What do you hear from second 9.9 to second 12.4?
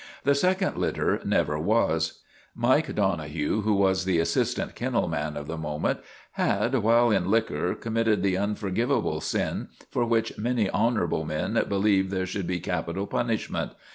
for which many honorable men believe there